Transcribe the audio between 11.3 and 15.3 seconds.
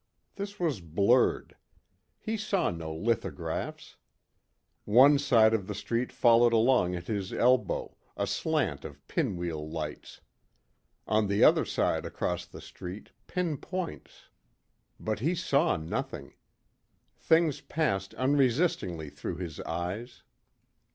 other side across the street, pin points. But